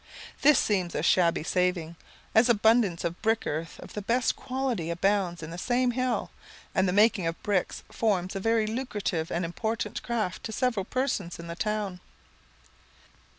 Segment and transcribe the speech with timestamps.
[0.41, 1.95] This seems a shabby saving,
[2.33, 6.31] as abundance of brick earth of the best quality abounds in the same hill,
[6.73, 11.37] and the making of bricks forms a very lucrative and important craft to several persons
[11.37, 11.99] in the town.